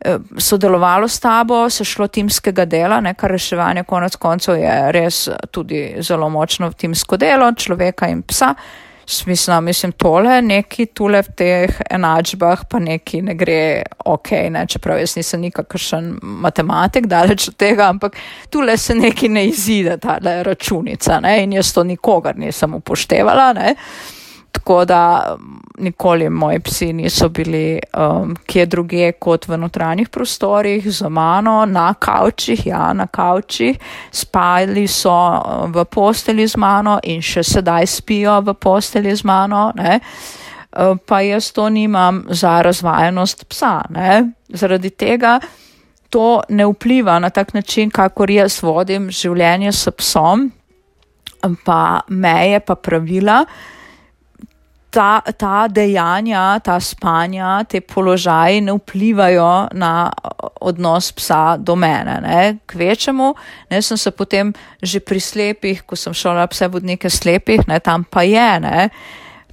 Eh, 0.00 0.18
sodelovalo 0.38 1.08
s 1.08 1.20
tabo, 1.20 1.70
se 1.70 1.84
šlo 1.84 2.06
timskega 2.06 2.64
dela, 2.64 3.00
ne, 3.00 3.14
kar 3.14 3.32
reševanje 3.32 3.84
konec 3.88 4.16
koncev 4.16 4.58
je 4.60 4.74
res 4.92 5.28
tudi 5.50 5.96
zelo 6.04 6.28
močno 6.28 6.68
timsko 6.72 7.16
delo 7.16 7.48
človeka 7.56 8.08
in 8.12 8.20
psa. 8.22 8.54
Smisla, 9.08 9.60
mislim, 9.60 9.92
tole, 9.92 10.40
neki 10.42 10.86
tule 10.86 11.20
v 11.22 11.34
teh 11.38 11.76
enačbah, 11.90 12.64
pa 12.66 12.80
neki 12.82 13.20
ne 13.22 13.36
gre 13.38 13.60
ok, 14.02 14.32
ne, 14.50 14.64
čeprav 14.66 14.98
jaz 14.98 15.14
nisem 15.16 15.44
nikakršen 15.46 16.08
matematik, 16.42 17.06
daleč 17.06 17.46
od 17.52 17.56
tega, 17.56 17.86
ampak 17.86 18.18
tule 18.50 18.74
se 18.76 18.94
neki 18.98 19.28
ne 19.28 19.46
izide, 19.46 19.94
ta 20.02 20.18
računica, 20.42 21.20
ne, 21.22 21.36
in 21.44 21.54
jaz 21.54 21.70
to 21.74 21.84
nikogar 21.86 22.34
nisem 22.38 22.74
upoštevala, 22.74 23.52
ne. 23.52 23.74
Uh, 24.66 24.76
Tako 24.76 24.84
da 24.84 25.34
um, 25.34 25.62
nikoli 25.78 26.30
moji 26.30 26.60
psi 26.60 26.92
niso 26.92 27.28
bili 27.28 27.78
um, 27.96 28.36
kje 28.46 28.66
druge 28.66 29.12
kot 29.12 29.48
v 29.48 29.56
notranjih 29.56 30.08
prostorih, 30.08 30.90
za 30.90 31.08
mano, 31.08 31.66
na 31.66 31.94
kavčih, 31.94 32.66
ja, 32.66 32.92
na 32.92 33.06
kavčih. 33.06 33.78
Spali 34.10 34.88
so 34.88 35.12
um, 35.12 35.72
v 35.72 35.84
posteli 35.84 36.48
z 36.48 36.56
mano 36.56 36.98
in 37.02 37.22
še 37.22 37.44
sedaj 37.46 37.86
spijo 37.86 38.40
v 38.40 38.54
posteli 38.54 39.14
z 39.16 39.22
mano. 39.24 39.70
Ne. 39.76 40.00
Um, 40.72 40.98
pa 40.98 41.20
jaz 41.20 41.52
to 41.52 41.68
nimam 41.68 42.24
za 42.30 42.58
razvajenost 42.62 43.46
psa. 43.48 43.84
Ne. 43.90 44.32
Zaradi 44.48 44.90
tega 44.90 45.38
to 46.10 46.42
ne 46.48 46.66
vpliva 46.66 47.18
na 47.18 47.30
tak 47.30 47.54
način, 47.54 47.90
kakor 47.90 48.30
jaz 48.30 48.58
vodim 48.62 49.10
življenje 49.10 49.72
s 49.72 49.94
psom, 49.94 50.50
pa 51.64 52.00
meje, 52.08 52.60
pa 52.60 52.74
pravila 52.74 53.44
ta, 54.96 55.20
ta 55.20 55.68
dejanja, 55.68 56.58
ta 56.64 56.80
spanja, 56.80 57.64
te 57.68 57.82
položaji 57.84 58.60
ne 58.64 58.72
vplivajo 58.72 59.68
na 59.76 60.08
odnos 60.60 61.12
psa 61.12 61.56
do 61.60 61.76
mene. 61.76 62.16
Ne. 62.24 62.56
Kvečemu, 62.66 63.34
ne 63.70 63.82
sem 63.82 63.96
se 63.96 64.10
potem 64.10 64.54
že 64.82 65.00
pri 65.00 65.20
slepih, 65.20 65.84
ko 65.84 65.96
sem 65.96 66.14
šola 66.16 66.46
pse 66.48 66.68
vodnike 66.72 67.10
slepih, 67.10 67.68
ne, 67.68 67.80
tam 67.80 68.04
pa 68.08 68.24
je. 68.24 68.50
Ne. 68.60 68.88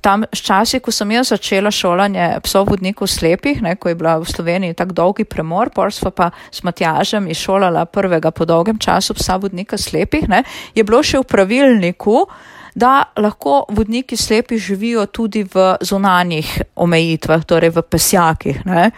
Tam 0.04 0.24
časi, 0.32 0.80
ko 0.84 0.92
sem 0.92 1.12
jaz 1.12 1.32
začela 1.32 1.72
šolanje 1.72 2.40
psov 2.44 2.72
vodnikov 2.72 3.08
slepih, 3.08 3.62
ne, 3.64 3.76
ko 3.76 3.92
je 3.92 4.00
bila 4.00 4.18
v 4.20 4.28
Sloveniji 4.28 4.80
tako 4.80 4.96
dolgi 4.96 5.28
premor, 5.28 5.72
porstva 5.76 6.12
pa 6.12 6.32
s 6.52 6.64
Matjažem 6.64 7.28
izšolala 7.32 7.86
prvega 7.86 8.32
po 8.32 8.48
dolgem 8.48 8.80
času 8.80 9.16
psa 9.16 9.40
vodnika 9.40 9.78
slepih, 9.78 10.28
ne, 10.28 10.44
je 10.76 10.84
bilo 10.84 11.04
še 11.04 11.24
v 11.24 11.28
pravilniku, 11.28 12.28
da 12.76 13.04
lahko 13.18 13.66
vodniki 13.70 14.18
slepi 14.18 14.58
živijo 14.58 15.06
tudi 15.06 15.44
v 15.44 15.76
zunanjih 15.82 16.62
omejitvah, 16.76 17.46
torej 17.46 17.70
v 17.76 17.82
pesjakih. 17.82 18.66
Ne? 18.66 18.92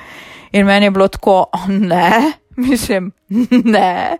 In 0.52 0.66
meni 0.66 0.86
je 0.86 0.92
bilo 0.92 1.08
tako, 1.08 1.46
ne, 1.68 2.34
mislim, 2.68 3.12
ne. 3.50 4.18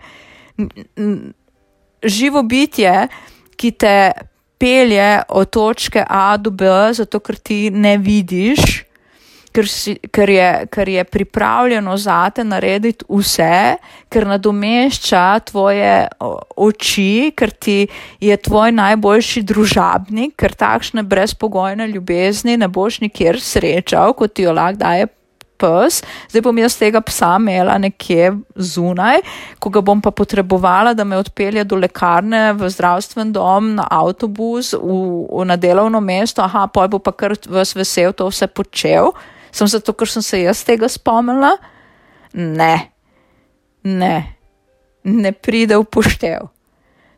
Živo 2.04 2.44
bitje, 2.44 3.08
ki 3.56 3.72
te 3.72 4.12
pelje 4.58 5.22
od 5.30 5.50
točke 5.50 6.04
A 6.10 6.38
do 6.38 6.52
B, 6.52 6.68
zato 6.94 7.20
ker 7.20 7.36
ti 7.36 7.70
ne 7.72 7.98
vidiš, 7.98 8.85
ker, 9.56 9.70
si, 9.70 9.96
ker, 10.12 10.30
je, 10.32 10.50
ker 10.72 10.90
je 10.92 11.04
pripravljeno 11.08 11.96
zate 11.98 12.44
narediti 12.44 13.06
vse, 13.10 13.78
ker 14.12 14.28
nadomešča 14.28 15.26
tvoje 15.50 15.94
oči, 16.68 17.32
ker 17.38 17.52
ti 17.52 17.80
je 18.24 18.38
tvoj 18.38 18.76
najboljši 18.76 19.46
družabnik, 19.48 20.36
ker 20.40 20.56
takšne 20.56 21.06
brezpogojne 21.08 21.88
ljubezni 21.92 22.58
ne 22.60 22.68
boš 22.68 23.02
nikjer 23.06 23.40
srečal, 23.42 24.16
kot 24.18 24.36
ti 24.36 24.48
jo 24.48 24.56
lahko 24.56 24.84
daje. 24.84 25.12
Pes. 25.56 26.02
Zdaj 26.28 26.42
bom 26.44 26.58
jaz 26.60 26.74
tega 26.76 27.00
psa 27.00 27.30
imela 27.40 27.78
nekje 27.80 28.34
zunaj, 28.60 29.22
ko 29.64 29.70
ga 29.72 29.80
bom 29.80 30.02
pa 30.04 30.12
potrebovala, 30.12 30.92
da 30.92 31.06
me 31.08 31.16
odpelje 31.16 31.64
do 31.64 31.80
lekarne, 31.80 32.50
v 32.60 32.68
zdravstven 32.68 33.32
dom, 33.32 33.70
na 33.78 33.86
avtobus, 33.88 34.74
v, 34.76 34.98
v, 35.32 35.46
na 35.48 35.56
delovno 35.56 36.02
mesto, 36.04 36.44
aha, 36.44 36.66
pa 36.68 36.90
bo 36.92 37.00
pa 37.00 37.16
kar 37.16 37.38
vse 37.40 37.80
vesel 37.80 38.12
to 38.12 38.28
vse 38.28 38.52
počel. 38.52 39.16
Sem 39.56 39.70
zato, 39.72 39.94
ker 39.96 40.10
sem 40.12 40.24
se 40.26 40.42
jaz 40.42 40.66
tega 40.68 40.90
spomnila? 40.92 41.54
Ne, 42.36 42.74
ne, 43.88 44.16
ne 45.08 45.32
pride 45.32 45.78
v 45.80 45.88
poštev. 45.88 46.50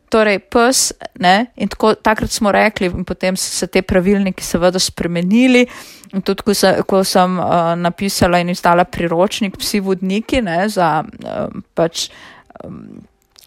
Torej, 0.08 0.38
pes, 0.48 0.86
ne, 1.20 1.50
in 1.60 1.68
tako, 1.68 1.92
takrat 2.00 2.32
smo 2.32 2.52
rekli, 2.54 2.88
in 2.88 3.04
potem 3.04 3.36
so 3.36 3.50
se 3.52 3.66
te 3.68 3.82
pravilniki 3.84 4.44
seveda 4.44 4.80
spremenili. 4.80 5.66
In 6.14 6.22
tudi, 6.24 6.46
ko, 6.46 6.54
se, 6.56 6.70
ko 6.88 7.02
sem 7.04 7.36
uh, 7.42 7.74
napisala 7.76 8.40
in 8.40 8.54
izdala 8.54 8.86
priročnik 8.88 9.58
Psi 9.60 9.82
vodniki, 9.84 10.40
ne, 10.44 10.62
za 10.72 11.02
uh, 11.04 11.60
pač. 11.76 12.08
Um, 12.62 13.02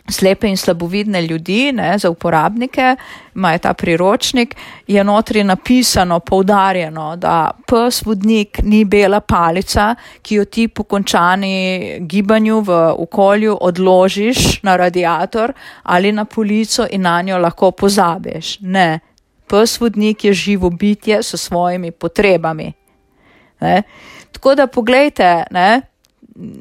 slepe 0.09 0.47
in 0.47 0.57
slabovidne 0.57 1.21
ljudi, 1.21 1.71
ne, 1.71 1.97
za 1.97 2.09
uporabnike, 2.09 2.95
imajo 3.35 3.57
ta 3.57 3.73
priročnik, 3.73 4.55
je 4.87 5.03
notri 5.03 5.43
napisano, 5.43 6.19
poudarjeno, 6.19 7.15
da 7.15 7.51
pes 7.67 8.01
vodnik 8.05 8.59
ni 8.63 8.85
bela 8.85 9.19
palica, 9.19 9.95
ki 10.21 10.35
jo 10.35 10.45
ti 10.45 10.67
po 10.67 10.83
končani 10.83 11.97
gibanju 11.99 12.59
v 12.59 12.79
okolju 12.97 13.57
odložiš 13.61 14.63
na 14.63 14.75
radiator 14.75 15.53
ali 15.83 16.11
na 16.11 16.25
polico 16.25 16.87
in 16.91 17.01
na 17.01 17.21
njo 17.21 17.37
lahko 17.37 17.71
pozabiš. 17.71 18.59
Ne, 18.59 18.99
pes 19.47 19.79
vodnik 19.79 20.25
je 20.25 20.33
živo 20.33 20.69
bitje 20.69 21.23
s 21.23 21.35
svojimi 21.35 21.91
potrebami. 21.91 22.73
Ne. 23.61 23.83
Tako 24.31 24.55
da 24.55 24.67
pogledajte, 24.67 25.43
ne, 25.51 25.81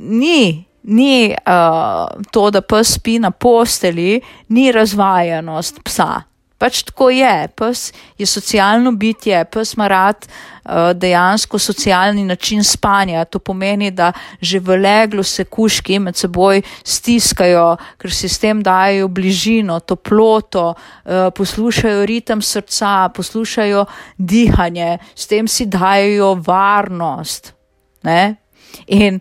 ni 0.00 0.69
ni 0.82 1.34
uh, 1.34 2.22
to, 2.30 2.50
da 2.50 2.60
pes 2.60 2.94
spi 2.96 3.18
na 3.18 3.30
posteli, 3.30 4.20
ni 4.48 4.72
razvajenost 4.72 5.84
psa. 5.84 6.22
Pač 6.60 6.82
tako 6.84 7.08
je. 7.08 7.48
Pes 7.56 7.86
je 8.20 8.26
socialno 8.28 8.92
bitje, 8.92 9.38
pes 9.48 9.72
ima 9.74 9.86
rad 9.88 10.26
uh, 10.26 10.90
dejansko 10.92 11.58
socialni 11.58 12.24
način 12.24 12.64
spanja. 12.64 13.24
To 13.24 13.38
pomeni, 13.38 13.90
da 13.90 14.12
že 14.40 14.60
v 14.60 14.76
leglu 14.76 15.22
se 15.22 15.44
kuški 15.44 15.98
med 15.98 16.16
seboj 16.20 16.60
stiskajo, 16.84 17.76
ker 17.96 18.12
si 18.12 18.28
s 18.28 18.38
tem 18.38 18.60
dajo 18.62 19.08
bližino, 19.08 19.80
toploto, 19.80 20.74
uh, 20.74 21.32
poslušajo 21.36 22.04
ritem 22.06 22.42
srca, 22.42 23.08
poslušajo 23.16 23.86
dihanje, 24.18 24.98
s 25.14 25.26
tem 25.26 25.48
si 25.48 25.64
dajo 25.66 26.34
varnost. 26.44 27.54
Ne? 28.04 28.36
In 28.86 29.20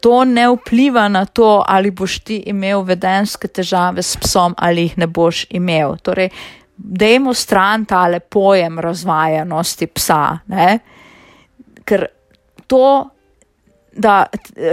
to 0.00 0.24
ne 0.24 0.48
vpliva 0.48 1.08
na 1.08 1.24
to, 1.24 1.64
ali 1.66 1.90
boš 1.90 2.18
ti 2.24 2.42
imel 2.46 2.82
vedenske 2.86 3.48
težave 3.48 4.02
s 4.02 4.16
psom 4.16 4.54
ali 4.56 4.88
jih 4.88 4.98
ne 4.98 5.06
boš 5.06 5.46
imel. 5.50 5.96
Torej, 6.02 6.30
dejmo 6.76 7.34
stran 7.34 7.84
tale 7.84 8.20
pojem 8.20 8.78
razvajanosti 8.78 9.86
psa. 9.86 10.38
Ne? 10.46 10.78
Ker 11.84 12.06
to, 12.66 13.08
da 13.92 14.26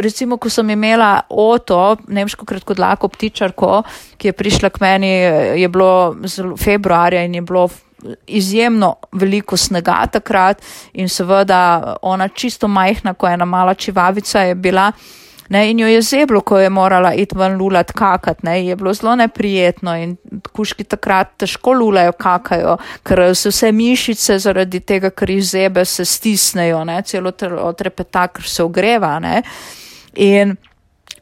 recimo, 0.04 0.38
ko 0.38 0.50
sem 0.50 0.70
imela 0.70 1.22
oto, 1.30 1.98
nemško 2.08 2.46
kratkodlako 2.46 3.10
ptičarko, 3.10 3.82
ki 4.18 4.28
je 4.28 4.34
prišla 4.34 4.70
k 4.70 4.82
meni, 4.82 5.12
je 5.62 5.70
bilo 5.70 6.16
februarja 6.62 7.24
in 7.26 7.36
je 7.36 7.42
bilo 7.42 7.70
izjemno 8.28 8.96
veliko 9.12 9.58
snega 9.58 10.00
takrat 10.12 10.62
in 10.94 11.10
seveda 11.10 11.98
ona 12.02 12.28
čisto 12.28 12.68
majhna, 12.68 13.14
ko 13.14 13.28
je 13.28 13.34
ena 13.34 13.46
mala 13.46 13.74
čivavica 13.74 14.42
je 14.42 14.56
bila, 14.56 14.92
Ne, 15.50 15.70
in 15.70 15.80
jo 15.80 15.88
je 15.88 16.02
zeblo, 16.02 16.42
ko 16.42 16.58
je 16.58 16.70
morala 16.70 17.12
iti 17.14 17.38
ven 17.38 17.58
lulat 17.58 17.92
kakat, 17.94 18.44
ne, 18.44 18.66
je 18.66 18.76
bilo 18.76 18.94
zelo 18.94 19.16
neprijetno 19.16 19.94
in 20.02 20.16
kuški 20.52 20.84
takrat 20.90 21.36
težko 21.38 21.74
lulajo 21.78 22.16
kakajo, 22.18 22.78
ker 23.06 23.22
se 23.36 23.52
vse 23.54 23.72
mišice 23.72 24.40
zaradi 24.42 24.80
tega, 24.82 25.12
ker 25.14 25.30
jih 25.30 25.44
zebe 25.46 25.86
se 25.86 26.06
stisnejo, 26.06 26.82
ne, 26.90 26.98
celo 27.06 27.32
trepeta, 27.78 28.28
ker 28.34 28.50
se 28.50 28.64
ogreva, 28.64 29.20
ne. 29.22 29.44
In 30.16 30.56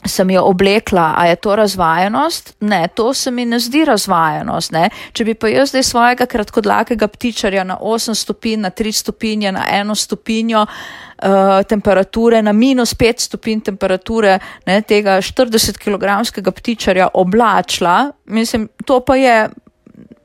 sem 0.06 0.30
jo 0.30 0.44
oblekla, 0.46 1.14
a 1.18 1.26
je 1.28 1.36
to 1.36 1.56
razvajenost? 1.56 2.56
Ne, 2.60 2.88
to 2.96 3.14
se 3.14 3.32
mi 3.32 3.46
ne 3.46 3.60
zdi 3.60 3.86
razvajenost. 3.86 4.72
Ne? 4.72 4.90
Če 5.14 5.26
bi 5.26 5.34
pa 5.34 5.48
jaz 5.48 5.72
zdaj 5.74 5.84
svojega 5.84 6.26
kratkodlakega 6.26 7.08
ptičarja 7.08 7.64
na 7.64 7.78
8 7.82 8.16
stopinj, 8.16 8.62
na 8.62 8.72
3 8.72 8.92
stopinje, 8.92 9.52
na 9.52 9.66
1 9.72 9.96
stopinjo 9.96 10.66
uh, 10.66 11.64
temperature, 11.70 12.42
na 12.42 12.54
minus 12.54 12.96
5 13.00 13.28
stopinj 13.30 13.64
temperature 13.72 14.40
ne, 14.66 14.82
tega 14.82 15.18
40 15.22 15.80
kg 15.80 16.54
ptičarja 16.56 17.10
oblačila, 17.14 18.12
mislim, 18.26 18.70
to 18.86 19.00
pa 19.00 19.16
je 19.16 19.50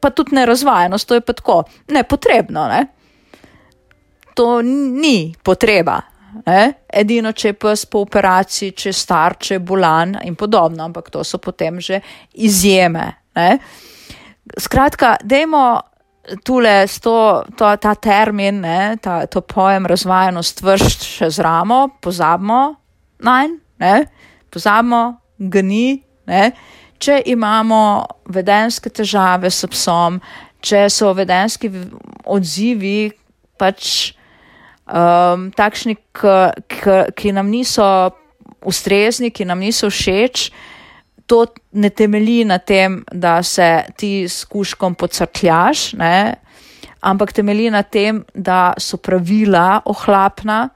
pa 0.01 0.11
tudi 0.11 0.35
nerazvajenost, 0.35 1.09
to 1.09 1.15
je 1.15 1.21
pa 1.21 1.33
tako 1.33 1.63
nepotrebno. 1.89 2.69
Ne? 2.69 2.87
To 4.35 4.63
ni 4.63 5.35
potreba. 5.43 6.01
Ne? 6.47 6.63
Edino, 6.89 7.33
če 7.33 7.53
je 7.53 7.59
pes 7.59 7.85
po 7.91 8.03
operaciji, 8.07 8.75
če 8.77 8.89
je 8.91 8.97
star, 8.97 9.37
če 9.41 9.57
je 9.57 9.65
bolan 9.65 10.17
in 10.25 10.37
podobno, 10.39 10.85
ampak 10.85 11.11
to 11.11 11.25
so 11.25 11.41
potem 11.43 11.81
že 11.81 12.01
izjeme. 12.35 13.07
Ne? 13.37 13.59
Skratka, 14.59 15.17
dajmo 15.25 15.65
tule 16.45 16.87
to, 17.03 17.45
to, 17.57 17.77
ta 17.77 17.95
termin, 17.95 18.61
ne, 18.61 18.97
ta, 19.03 19.27
to 19.27 19.41
pojem 19.41 19.87
razvajenost 19.89 20.63
vršt 20.63 21.07
še 21.09 21.31
z 21.33 21.45
ramo, 21.45 21.87
pozabimo 22.03 22.77
najn, 23.25 23.57
ne, 23.83 23.95
pozabimo, 24.53 25.03
gni, 25.39 26.03
ne. 26.29 26.51
Če 26.99 27.21
imamo 27.31 27.81
vedenske 28.35 28.91
težave 28.91 29.51
s 29.55 29.67
psom, 29.71 30.19
če 30.61 30.89
so 30.91 31.13
vedenski 31.15 31.71
odzivi 32.27 33.11
pač 33.59 34.13
um, 34.89 35.51
takšni, 35.57 35.97
ki 37.15 37.33
nam 37.33 37.51
niso 37.53 38.11
ustrezni, 38.65 39.31
ki 39.31 39.45
nam 39.45 39.61
niso 39.61 39.91
všeč, 39.91 40.49
to 41.29 41.45
ne 41.73 41.91
temelji 41.91 42.45
na 42.49 42.59
tem, 42.59 43.03
da 43.13 43.43
se 43.43 43.85
ti 43.97 44.25
s 44.29 44.45
kuškom 44.49 44.95
pocrtljaš, 44.95 45.93
ne? 46.01 46.35
ampak 47.01 47.33
temelji 47.33 47.71
na 47.71 47.83
tem, 47.83 48.25
da 48.35 48.73
so 48.81 48.97
pravila 48.97 49.83
ohlapna, 49.87 50.69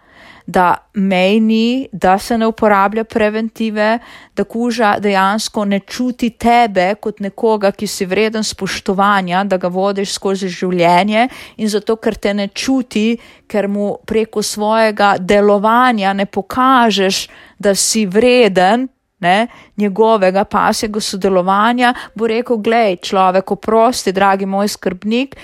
da 0.47 0.77
mejni, 0.95 1.89
da 1.93 2.19
se 2.19 2.39
ne 2.39 2.47
uporablja 2.47 3.05
preventive, 3.05 3.99
da 4.37 4.45
kuža 4.45 4.97
dejansko 4.99 5.65
ne 5.65 5.81
čuti 5.81 6.31
tebe 6.31 6.95
kot 7.01 7.21
nekoga, 7.21 7.73
ki 7.73 7.87
si 7.87 8.07
vreden 8.07 8.45
spoštovanja, 8.45 9.45
da 9.45 9.57
ga 9.57 9.69
vodiš 9.69 10.15
skozi 10.15 10.49
življenje 10.49 11.29
in 11.57 11.69
zato, 11.69 11.97
ker 11.97 12.15
te 12.15 12.35
ne 12.35 12.49
čuti, 12.49 13.17
ker 13.47 13.69
mu 13.69 13.97
preko 14.07 14.43
svojega 14.43 15.17
delovanja 15.21 16.13
ne 16.13 16.27
pokažeš, 16.27 17.29
da 17.59 17.75
si 17.75 18.07
vreden. 18.07 18.89
Ne, 19.23 19.47
njegovega 19.79 20.43
pasjega 20.45 21.01
sodelovanja 21.01 21.93
bo 22.19 22.27
rekel: 22.27 22.57
Glej, 22.59 22.97
človek, 23.07 23.53
oprosti, 23.55 24.11
dragi 24.13 24.49
moj 24.51 24.69
skrbnik, 24.69 25.37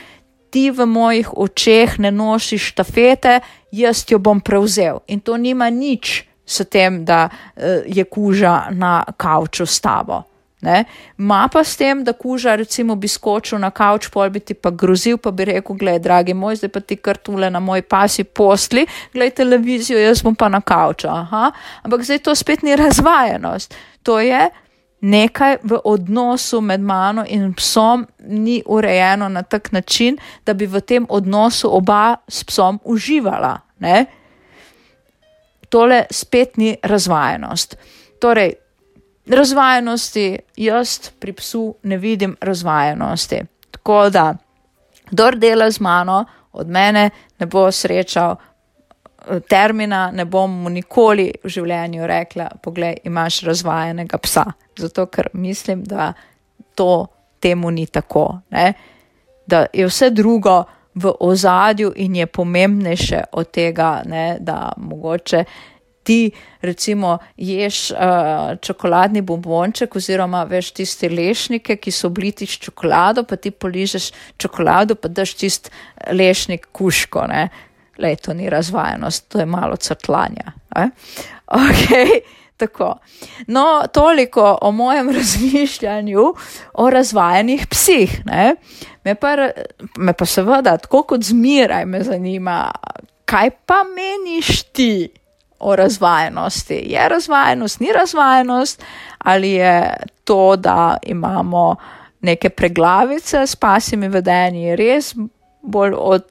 ti 0.50 0.70
v 0.70 0.86
mojih 0.86 1.30
očeh 1.36 1.98
ne 1.98 2.10
nosiš 2.10 2.72
štafete, 2.72 3.40
jaz 3.72 4.04
jo 4.08 4.18
bom 4.18 4.40
prevzel. 4.40 5.00
In 5.06 5.20
to 5.20 5.36
nima 5.36 5.70
nič 5.70 6.24
s 6.46 6.64
tem, 6.70 7.04
da 7.04 7.28
uh, 7.28 7.84
je 7.86 8.04
kuža 8.04 8.70
na 8.70 9.04
kavču 9.16 9.66
s 9.66 9.80
tabo. 9.80 10.22
Ne? 10.60 10.84
Ma 11.16 11.46
pa 11.52 11.62
s 11.64 11.76
tem, 11.78 12.02
da 12.04 12.12
kuža 12.12 12.56
recimo 12.58 12.96
bi 12.98 13.08
skočil 13.08 13.60
na 13.62 13.70
kavč, 13.70 14.08
pol 14.10 14.30
bi 14.30 14.40
ti 14.40 14.56
pa 14.58 14.72
grozil, 14.74 15.18
pa 15.22 15.30
bi 15.30 15.46
rekel, 15.46 15.76
gledaj, 15.78 16.02
dragi 16.02 16.34
moj, 16.34 16.58
zdaj 16.58 16.72
pa 16.74 16.80
ti 16.80 16.96
kar 16.96 17.20
tule 17.22 17.50
na 17.50 17.60
moj 17.62 17.84
pasi 17.86 18.24
postli, 18.24 18.86
gledaj 19.14 19.36
televizijo, 19.38 19.98
jaz 20.02 20.22
bom 20.26 20.34
pa 20.34 20.48
na 20.50 20.60
kavču. 20.60 21.06
Aha. 21.12 21.52
Ampak 21.86 22.02
zdaj 22.02 22.24
to 22.26 22.34
spet 22.34 22.66
ni 22.66 22.74
razvajenost. 22.76 23.74
To 24.02 24.18
je 24.20 24.48
nekaj 25.00 25.56
v 25.62 25.78
odnosu 25.84 26.60
med 26.60 26.80
mano 26.80 27.24
in 27.26 27.54
psom 27.54 28.06
ni 28.18 28.62
urejeno 28.66 29.28
na 29.28 29.42
tak 29.42 29.72
način, 29.72 30.18
da 30.46 30.54
bi 30.54 30.66
v 30.66 30.80
tem 30.80 31.06
odnosu 31.08 31.76
oba 31.76 32.16
s 32.28 32.44
psom 32.44 32.80
uživala. 32.84 33.58
Ne? 33.78 34.06
Tole 35.68 36.04
spet 36.10 36.56
ni 36.56 36.76
razvajenost. 36.82 37.76
Torej, 38.20 38.52
razvajenosti 39.26 40.38
jaz 40.56 41.10
pri 41.20 41.32
psu 41.32 41.74
ne 41.82 41.96
vidim 41.96 42.36
razvajenosti. 42.40 43.40
Tako 43.70 44.10
da, 44.10 44.34
kdo 45.10 45.30
dela 45.30 45.70
z 45.70 45.80
mano, 45.80 46.24
od 46.52 46.68
mene 46.68 47.10
ne 47.38 47.46
bo 47.46 47.72
srečal 47.72 48.36
termina, 49.48 50.10
ne 50.12 50.24
bom 50.24 50.62
mu 50.62 50.70
nikoli 50.70 51.30
v 51.44 51.52
življenju 51.52 52.06
rekla: 52.06 52.48
Poglej, 52.62 52.96
imaš 53.04 53.42
razvajenega 53.48 54.18
psa 54.18 54.46
zato 54.78 55.06
ker 55.06 55.28
mislim, 55.32 55.84
da 55.84 56.12
to 56.74 57.06
temu 57.40 57.70
ni 57.70 57.86
tako. 57.86 58.40
Ne? 58.50 58.72
Da 59.46 59.66
je 59.72 59.86
vse 59.86 60.10
drugo 60.10 60.64
v 60.94 61.12
ozadju 61.20 61.92
in 61.96 62.16
je 62.16 62.26
pomembnejše 62.26 63.22
od 63.32 63.50
tega, 63.50 64.02
ne? 64.04 64.36
da 64.40 64.72
mogoče 64.76 65.44
ti 66.02 66.30
recimo 66.60 67.18
ješ 67.36 67.90
uh, 67.90 67.98
čokoladni 68.60 69.20
bombonček 69.22 69.96
oziroma 69.96 70.44
veš 70.44 70.70
tiste 70.72 71.08
lešnike, 71.08 71.76
ki 71.76 71.92
so 71.92 72.08
obliti 72.08 72.46
s 72.46 72.56
čokolado, 72.64 73.24
pa 73.28 73.36
ti 73.36 73.50
poližeš 73.50 74.10
čokolado, 74.36 74.94
pa 74.94 75.08
daš 75.08 75.34
tist 75.34 75.70
lešnik 76.10 76.68
kuško. 76.72 77.26
Ne? 77.28 77.48
Lej, 77.98 78.16
to 78.16 78.34
ni 78.34 78.50
razvajenost, 78.50 79.28
to 79.28 79.38
je 79.38 79.46
malo 79.46 79.76
crtlanja. 79.76 80.52
Okay. 81.46 82.20
Tako. 82.58 82.98
No, 83.46 83.82
toliko 83.92 84.58
o 84.62 84.70
mojem 84.70 85.10
razmišljanju 85.16 86.34
o 86.74 86.90
razvajenih 86.90 87.66
psih. 87.66 88.22
Me 89.04 89.14
pa, 89.14 89.36
me 89.96 90.12
pa 90.12 90.26
seveda, 90.26 90.76
tako 90.76 91.02
kot 91.02 91.22
zmeraj, 91.22 91.84
me 91.86 92.02
zanima, 92.02 92.70
kaj 93.24 93.50
pa 93.50 93.84
meniš 93.84 94.62
ti 94.62 95.08
o 95.58 95.76
razvajenosti? 95.76 96.82
Je 96.86 97.08
razvajenost, 97.08 97.80
ni 97.80 97.92
razvajenost, 97.92 98.84
ali 99.18 99.50
je 99.50 99.96
to, 100.24 100.56
da 100.56 100.96
imamo 101.02 101.76
neke 102.20 102.50
preglavice 102.50 103.46
s 103.46 103.56
pasimi 103.56 104.08
vedenji, 104.08 104.76
res 104.76 105.14
bolj 105.62 105.94
od, 105.96 106.24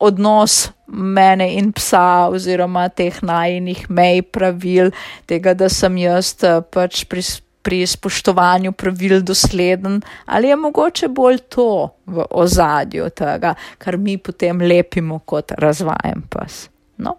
odnos 0.00 0.70
mene 0.86 1.46
in 1.54 1.70
psa, 1.72 2.28
oziroma 2.32 2.88
teh 2.88 3.20
najnih 3.22 3.86
mej, 3.90 4.22
pravil, 4.32 4.90
tega, 5.30 5.54
da 5.54 5.68
sem 5.70 6.00
jaz 6.02 6.34
eh, 6.42 6.58
pač 6.60 7.04
pri, 7.10 7.22
pri 7.62 7.84
spoštovanju 7.86 8.72
pravil 8.72 9.20
dosleden, 9.22 10.00
ali 10.26 10.50
je 10.50 10.56
mogoče 10.56 11.08
bolj 11.08 11.38
to 11.48 11.70
v 12.06 12.26
ozadju 12.30 13.10
tega, 13.14 13.54
kar 13.78 13.98
mi 13.98 14.18
potem 14.18 14.60
lepimo 14.60 15.20
kot 15.24 15.54
razvajen 15.58 16.26
pes. 16.30 16.66
No, 16.98 17.16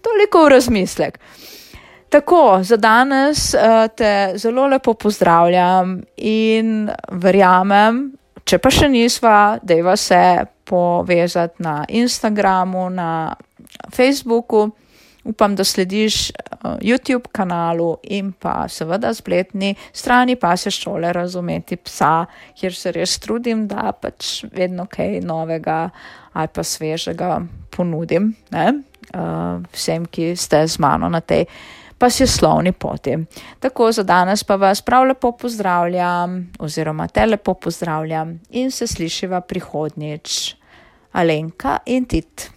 toliko 0.00 0.46
v 0.46 0.54
razmislek. 0.56 1.20
Tako, 2.10 2.58
za 2.66 2.74
danes 2.76 3.52
uh, 3.54 3.86
te 3.94 4.32
zelo 4.34 4.64
lepo 4.66 4.96
pozdravljam 4.98 6.00
in 6.16 6.88
verjamem, 7.22 8.00
če 8.42 8.58
pa 8.58 8.72
še 8.74 8.88
nisva, 8.90 9.60
da 9.62 9.76
je 9.78 9.84
vse 9.86 10.22
povezati 10.70 11.62
na 11.62 11.84
Instagramu, 11.88 12.90
na 12.90 13.34
Facebooku. 13.90 14.70
Upam, 15.24 15.54
da 15.56 15.64
slediš 15.64 16.30
uh, 16.30 16.78
YouTube 16.80 17.28
kanalu 17.32 17.96
in 18.02 18.32
pa 18.32 18.68
seveda 18.68 19.10
spletni 19.14 19.74
strani 19.92 20.36
pa 20.36 20.56
se 20.56 20.70
šole 20.70 21.12
razumeti 21.12 21.76
psa, 21.76 22.24
kjer 22.56 22.74
se 22.74 22.92
res 22.92 23.18
trudim, 23.20 23.66
da 23.68 23.92
pač 23.92 24.44
vedno 24.52 24.86
kaj 24.88 25.20
novega 25.20 25.90
ali 26.32 26.48
pa 26.54 26.64
svežega 26.64 27.42
ponudim 27.76 28.32
ne? 28.50 28.72
uh, 29.14 29.60
vsem, 29.74 30.06
ki 30.06 30.32
ste 30.36 30.64
z 30.66 30.80
mano 30.80 31.08
na 31.08 31.20
tej 31.20 31.44
pa 32.00 32.08
si 32.08 32.24
slovni 32.26 32.72
poti. 32.72 33.12
Tako 33.60 33.92
za 33.92 34.02
danes 34.02 34.44
pa 34.44 34.56
vas 34.56 34.80
prav 34.82 35.04
lepo 35.04 35.32
pozdravljam 35.36 36.52
oziroma 36.58 37.08
te 37.08 37.26
lepo 37.26 37.54
pozdravljam 37.54 38.40
in 38.50 38.70
se 38.70 38.86
slišiva 38.86 39.40
prihodnjič. 39.40 40.59
Alenka 41.12 41.82
in 41.86 42.06
Tit. 42.06 42.50